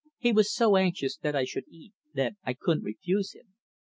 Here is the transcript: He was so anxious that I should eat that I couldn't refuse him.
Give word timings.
He 0.17 0.31
was 0.31 0.51
so 0.51 0.77
anxious 0.77 1.15
that 1.17 1.35
I 1.35 1.45
should 1.45 1.65
eat 1.69 1.93
that 2.15 2.33
I 2.43 2.55
couldn't 2.55 2.85
refuse 2.85 3.33
him. 3.35 3.53